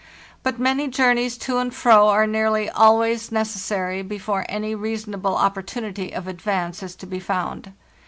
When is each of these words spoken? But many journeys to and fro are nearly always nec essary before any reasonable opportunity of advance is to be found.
But 0.41 0.57
many 0.57 0.87
journeys 0.87 1.37
to 1.37 1.59
and 1.59 1.71
fro 1.71 2.07
are 2.07 2.25
nearly 2.25 2.71
always 2.71 3.31
nec 3.31 3.45
essary 3.45 4.01
before 4.01 4.47
any 4.49 4.73
reasonable 4.73 5.35
opportunity 5.35 6.11
of 6.11 6.27
advance 6.27 6.81
is 6.81 6.95
to 6.95 7.05
be 7.05 7.19
found. 7.19 7.71